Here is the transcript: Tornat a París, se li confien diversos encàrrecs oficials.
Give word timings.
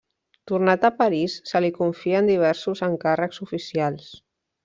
Tornat 0.51 0.85
a 0.87 0.89
París, 1.01 1.35
se 1.49 1.61
li 1.65 1.69
confien 1.75 2.31
diversos 2.31 2.83
encàrrecs 2.89 3.43
oficials. 3.49 4.09